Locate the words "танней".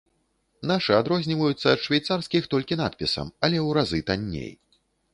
4.13-4.53